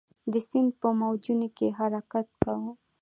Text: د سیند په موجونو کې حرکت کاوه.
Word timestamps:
د 0.31 0.33
سیند 0.49 0.71
په 0.81 0.89
موجونو 0.99 1.47
کې 1.57 1.67
حرکت 1.79 2.27
کاوه. 2.43 2.71